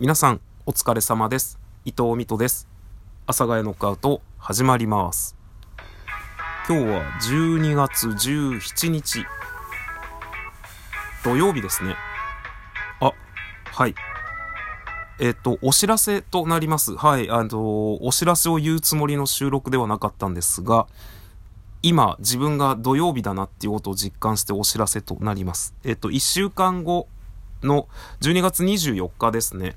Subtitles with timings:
[0.00, 1.58] 皆さんお疲れ様です。
[1.84, 2.66] 伊藤美斗です。
[3.26, 5.36] 阿佐ヶ谷ノックアウト始まります。
[6.66, 9.26] 今日は12月17日。
[11.22, 11.96] 土曜日ですね。
[13.00, 13.12] あ
[13.66, 13.94] はい。
[15.20, 16.96] えっ、とお知らせとなります。
[16.96, 20.86] はいあのお知らせを言うつもりの収録ではなかったんですが
[21.82, 25.74] 今自分が土曜日だなっていうことを実感してお知らせとなります。
[25.84, 27.06] えっ、と1週間後
[27.62, 27.86] の
[28.22, 29.76] 12月24日ですね。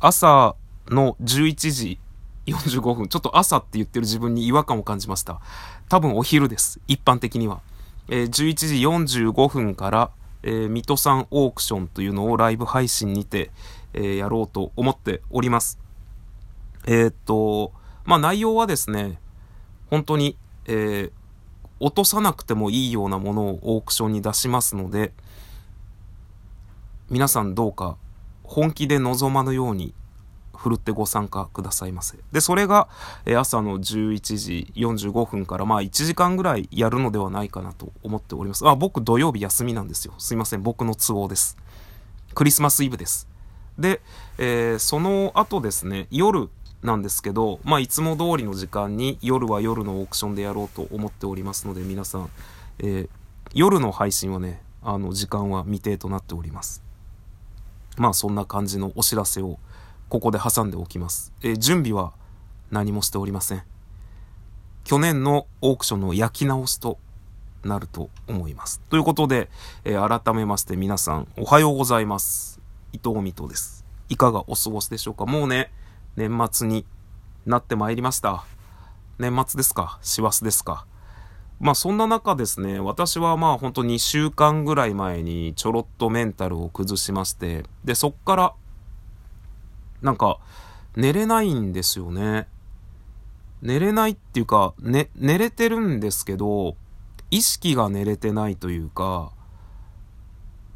[0.00, 0.56] 朝
[0.88, 1.98] の11時
[2.46, 5.40] 45分、ちょっと朝って言ってる自分に違和感を感じました。
[5.88, 6.80] 多分お昼です。
[6.86, 7.60] 一般的には。
[8.08, 10.10] えー、11時45分から、
[10.42, 13.50] えー、水戸山オークションというのをライブ配信にて、
[13.94, 15.78] えー、やろうと思っております。
[16.86, 17.72] えー、っと、
[18.04, 19.18] まあ内容はですね、
[19.90, 21.10] 本当に、えー、
[21.80, 25.12] 落とさなくてもいいようなものをオークションに出しますので、
[27.10, 27.96] 皆さんどうか
[28.46, 29.94] 本気で望まぬように
[30.56, 32.18] ふるってご参加くださいませ。
[32.32, 32.88] で、それが、
[33.24, 38.66] え朝の11時45分から、まあ1時間ぐらいやるのではないかなと思っております。
[38.66, 40.14] あ、僕土曜日休みなんですよ。
[40.18, 40.62] すいません。
[40.62, 41.56] 僕の都合です。
[42.34, 43.28] クリスマスイブです。
[43.78, 44.00] で、
[44.38, 46.48] えー、その後ですね、夜
[46.82, 52.30] なんですけど、まあいつも通りの時間に夜は夜のオークションでやろうと思っておりますので、皆さん、
[52.78, 53.08] えー、
[53.54, 56.85] 夜の配信はね、あの時間は未定となっております。
[57.96, 59.58] まあそんな感じのお知らせを
[60.08, 61.32] ここで挟んでおきます。
[61.42, 62.12] えー、準備は
[62.70, 63.62] 何もしておりません。
[64.84, 66.98] 去年のオークションの焼き直しと
[67.64, 68.80] なると思います。
[68.88, 69.50] ということで、
[69.84, 72.60] えー、改めまして皆さんおはようございます。
[72.92, 73.84] 伊藤美斗です。
[74.08, 75.26] いかがお過ごしでしょうか？
[75.26, 75.72] もうね、
[76.14, 76.86] 年末に
[77.44, 78.44] なってまいりました。
[79.18, 79.98] 年末ですか？
[80.02, 80.86] 師走ですか？
[81.58, 88.54] まあそんな中ですね、私はまあほんと2週間ぐらい前にちょろっとメンタルを崩しまして、で、そっから
[90.02, 90.38] なんか
[90.96, 92.48] 寝れないんですよね。
[93.62, 96.76] 寝れないっていうか、ね、寝れてるんですけど、
[97.30, 99.32] 意識が寝れてないというか、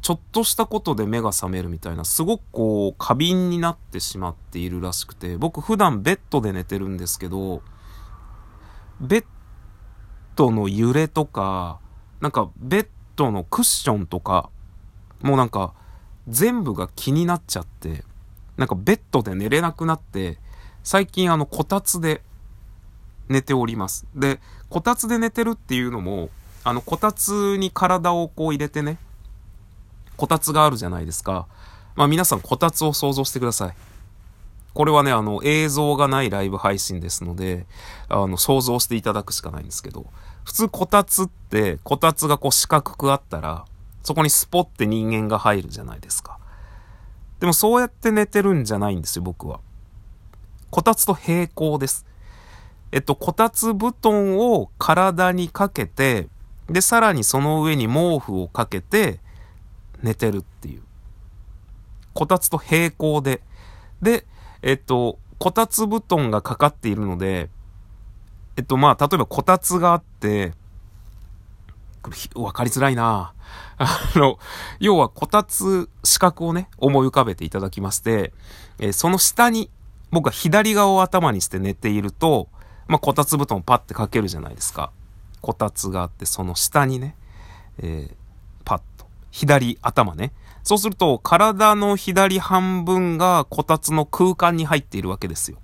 [0.01, 7.61] ちょっとしたことで目が覚めるみたいな、すごくこう、過敏になってしまっているらしくて、僕普段ベッドで寝てるんですけど、
[8.99, 9.25] ベッ
[10.35, 11.79] トの揺れとか、
[12.19, 14.49] なんかベッドのクッションとか、
[15.21, 15.73] もうなんか
[16.27, 18.03] 全部が気になっちゃって、
[18.57, 20.37] なんかベッドで寝れなくなって、
[20.83, 22.21] 最近あのこたつで
[23.29, 24.05] 寝ております。
[24.15, 26.29] で、こたつで寝てるっていうのも、
[26.63, 28.97] あのこたつに体をこう入れてね、
[30.17, 31.47] こたつがあるじゃないですか。
[31.95, 33.75] まあ皆さんこたつを想像してください。
[34.73, 37.65] これはね、あの、映像がないライブ配信ですので、
[38.07, 40.05] あの、想像していただくしかないんですけど、
[40.45, 43.65] 普通こたつって、こたつがこう四角くあったら、
[44.03, 46.39] そこにスポって人間が入るじゃないですか。
[47.39, 49.59] でもそうやって寝てるんじゃないんですよ、僕は。
[50.69, 52.05] こたつと平行です。
[52.91, 56.27] えっと、こたつ布団を体にかけて、
[56.69, 59.19] で、さらにその上に毛布をかけて
[60.01, 60.81] 寝てるっていう。
[62.13, 63.41] こたつと平行で。
[64.01, 64.25] で、
[64.61, 67.49] えっと、こたつ布団がかかっているので、
[68.57, 70.53] えっと、まあ、例えばこたつがあって、
[72.35, 73.33] わかりづらいな
[73.77, 74.39] あの、
[74.79, 78.33] 要はこたつ四角をね、思い浮かべていただきまして、
[78.79, 79.69] えー、その下に、
[80.11, 82.47] 僕は左側を頭にして寝ていると、
[82.87, 84.91] まあ、こたつ布団をパッてかけるじゃないですか。
[85.41, 87.15] こたつがあって、その下にね、
[87.77, 88.15] えー、
[88.65, 89.05] パッと。
[89.31, 90.33] 左頭ね。
[90.63, 95.57] そうすると、体の左半分がこたつの空間に入っているわけですよ。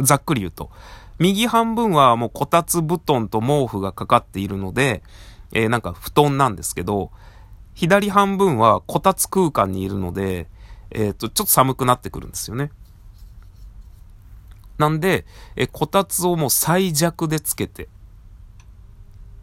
[0.00, 0.70] ざっくり言うと。
[1.18, 5.02] 右半分はもうこたつ布団と毛布がかかっているので、
[5.52, 7.10] えー、なんか布団なんですけど、
[7.74, 10.48] 左半分はこたつ空間にいるので、
[10.90, 12.70] えっ、ー、と、ちょっと寒くなってくるんですよね。
[14.78, 17.88] なんで、えこたつをもう最弱でつけて、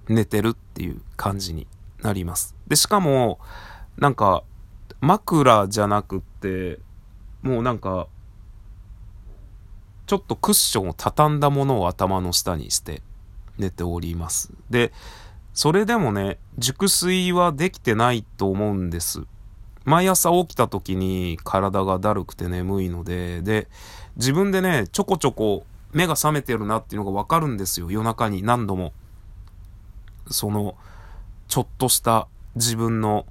[0.10, 1.68] 寝てるっていう感じに
[2.02, 2.56] なります。
[2.68, 3.40] で、しかも、
[3.98, 4.44] なんか、
[5.02, 6.80] 枕じゃなくって、
[7.42, 8.08] もうなんか、
[10.06, 13.02] ちょっとクッションを畳んだものを頭の下にして
[13.58, 14.54] 寝ております。
[14.70, 14.94] で、
[15.54, 19.24] それでもね、熟睡はできてないと思うんです。
[19.86, 23.68] 毎朝起きた時に体がだるくて眠いので、で、
[24.18, 27.90] 自分でね、ちょこちょこ目が覚めてるなっていうのがわかるんですよ。
[27.90, 28.94] 夜中に何度も。
[30.30, 30.76] その、
[31.48, 33.26] ちょっとした自分の、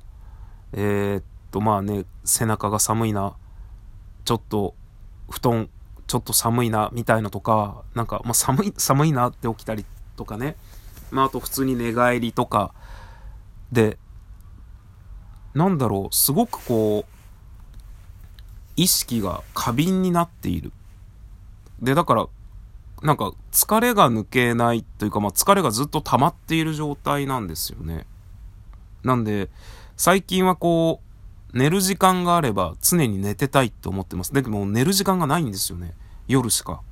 [0.72, 3.34] えー、っと、まあね、背中が寒いな、
[4.24, 4.74] ちょっと
[5.30, 5.68] 布団、
[6.06, 9.84] ちょっと寒いな、みたいなとか、なんか、まあ寒い、寒いなって起きたり
[10.16, 10.56] とかね。
[11.10, 12.74] まああと普通に寝返りとか、
[13.72, 13.98] で、
[15.54, 17.12] なんだろう、すごくこう、
[18.76, 20.72] 意識が過敏になっている。
[21.80, 22.26] で、だから、
[23.02, 28.06] なんか疲れが抜けないというか、まあ疲れがずっと溜まっている状態なんですよね。
[29.02, 29.50] なんで、
[29.96, 31.05] 最近はこう、
[31.56, 34.32] 寝る時間があれば常に寝てたいと思ってます。
[34.32, 35.94] でも寝る時間がないんですよね。
[36.28, 36.82] 夜しか。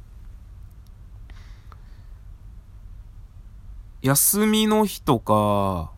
[4.00, 5.92] 休みの日とか、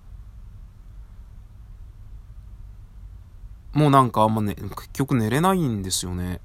[3.72, 6.40] もうなんかあんまね、結局寝れないんですよね。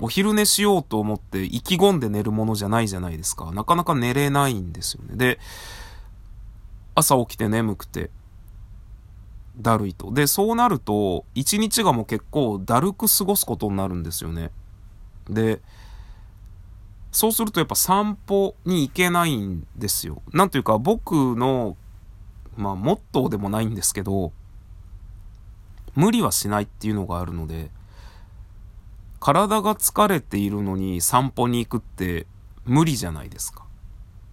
[0.00, 3.52] お昼寝しようと思って意気込んで寝るものじゃないじゃないですか。
[3.52, 5.16] なかなか寝れないんですよね。
[5.16, 5.38] で、
[6.96, 8.10] 朝起きて眠くて、
[9.56, 10.12] だるいと。
[10.12, 14.50] で、そうなると、一日がもう結構だるく過ごすことになるんですよね。
[15.28, 15.60] で、
[17.10, 20.22] そうするとやっぱ散歩に行けないんですよ。
[20.32, 21.76] なんというか僕の、
[22.56, 24.32] まあ、モットーでもないんですけど、
[25.94, 27.70] 無理はしないっていうのがあるので、
[29.20, 32.26] 体が疲れているのに散歩に行くって
[32.64, 33.66] 無理じゃないですか。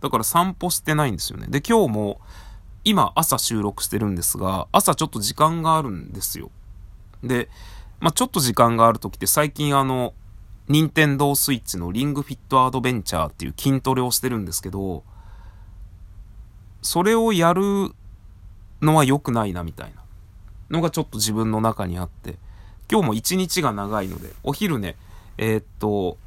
[0.01, 1.47] だから散歩してないんですよね。
[1.47, 2.21] で、今日も
[2.83, 6.51] 今朝収録してるんですが、朝ちょっと時間があるんですよ。
[7.23, 7.49] で、
[7.99, 10.13] まあ、ちょっと時間がある時って最近あの、
[10.67, 15.03] 任天堂スイッチのリングフィットアドベンチャーっていう筋トレをしてるんですけど、
[16.81, 17.91] それをやる
[18.81, 20.03] のは良くないなみたいな
[20.69, 22.37] のがちょっと自分の中にあって、
[22.89, 24.95] 今日も一日が長いので、お昼ね、
[25.37, 26.17] えー、っと、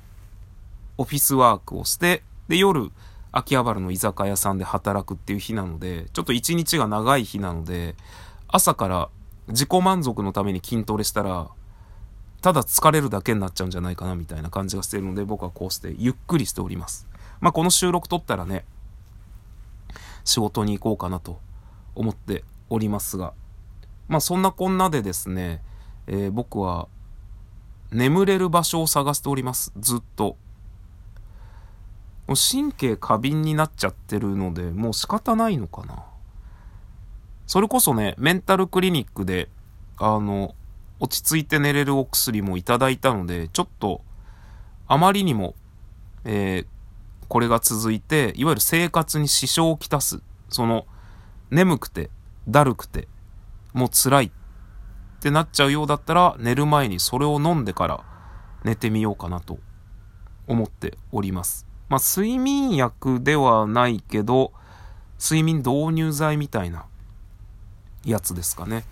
[0.99, 2.90] オフィスワークをして、で、夜、
[3.32, 7.96] 秋葉原の居酒屋さんで働くっていう日なので、ちょっと一日が長い日なので、
[8.46, 9.08] 朝から
[9.49, 11.49] 自己満足のために筋トレしたら、
[12.43, 17.08] ただ疲れるだけになっちゃうんじゃないかなみたいな感じがしているので、僕はこうしてゆっくりしております。
[17.40, 18.67] まあ、この収録撮ったらね、
[20.25, 21.40] 仕事に行こうかなと
[21.94, 23.32] 思っておりますが、
[24.08, 25.62] まあ、そんなこんなでですね、
[26.06, 26.88] えー、僕は
[27.90, 29.73] 眠れる場所を探しております。
[29.78, 30.37] ずっと。
[32.32, 36.02] もう神経過敏になっちゃってるので、もう仕方ないのかな。
[37.46, 39.50] それこそね、メンタルクリニックで、
[39.99, 40.55] あの、
[40.99, 44.00] 落ち着いて寝れるお薬もいただいたので、ちょっと、
[44.88, 45.55] あまりにも、
[46.25, 46.67] えー、
[47.29, 50.23] これが続いて、いわゆる生活に支障をきたす。
[50.49, 50.87] その、
[51.50, 52.08] 眠くて、
[52.49, 53.08] だるくて、
[53.75, 54.31] もう辛いっ
[55.20, 58.02] てなっちゃうようだったら、寝る前にそれを飲んでから
[58.64, 59.58] 寝てみようかなと
[60.46, 61.71] 思っております。
[61.92, 64.54] まあ、睡眠薬ではないけど、
[65.22, 66.86] 睡眠導入剤みたいな
[68.02, 68.84] やつですかね。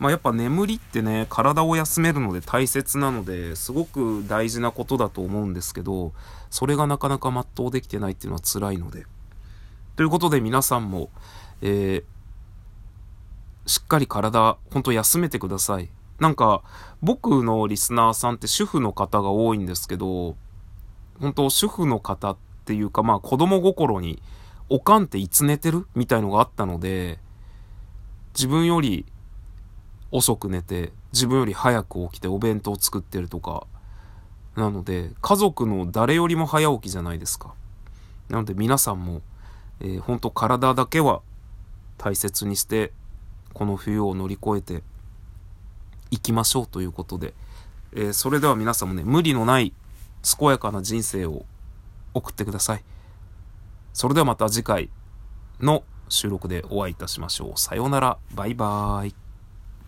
[0.00, 6.12] まあ、やっぱ眠りってね、体を休めるので大切なので、すごく大事なことだと思うんですけど、
[6.50, 9.06] それがなかなか全うできてないっていうのは辛いので。
[9.94, 11.10] ということで皆さんも、
[11.62, 15.90] えー、しっかり体、ほんと休めてください。
[16.18, 16.64] なんか、
[17.02, 20.34] 僕のリスナーさんって主婦の方が多いんですけど、
[21.20, 22.36] 本当主婦の方っ
[22.68, 24.20] っていうか、まあ子供心に、
[24.68, 25.86] おかんっていつ寝てる？
[25.94, 27.18] みたいのがあったので、
[28.34, 29.06] 自分より
[30.10, 33.66] 遅く寝て、自分より早く起きてお弁当作ってるとか、
[34.54, 37.54] なので、家族の誰よりも早起きじゃないですか。
[38.28, 39.22] なので皆さんも、
[39.80, 41.22] えー、本当体だけは
[41.96, 42.92] 大切にして
[43.54, 44.82] この冬を乗り越えて
[46.10, 47.32] いきましょうということで、
[47.94, 49.72] えー、それでは皆さんもね、無理のない
[50.38, 51.46] 健やかな人生を
[52.14, 52.84] 送ってください。
[53.92, 54.90] それではまた次回
[55.60, 57.60] の収録でお会いいたしましょう。
[57.60, 58.18] さようなら。
[58.34, 59.27] バイバーイ。